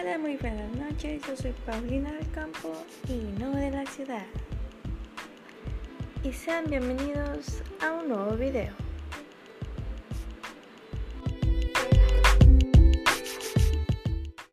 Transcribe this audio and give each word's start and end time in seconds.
Hola, 0.00 0.16
muy 0.16 0.36
buenas 0.38 0.74
noches. 0.74 1.20
Yo 1.28 1.36
soy 1.36 1.52
Paulina 1.66 2.10
del 2.12 2.30
campo 2.30 2.72
y 3.08 3.38
no 3.38 3.54
de 3.54 3.70
la 3.70 3.84
ciudad. 3.84 4.24
Y 6.24 6.32
sean 6.32 6.64
bienvenidos 6.66 7.62
a 7.82 7.92
un 7.92 8.08
nuevo 8.08 8.34
video. 8.36 8.72